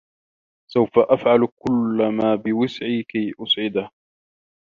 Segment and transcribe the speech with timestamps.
[0.71, 3.91] سوف أفعل كلّ ما بوسعي كي أسعده.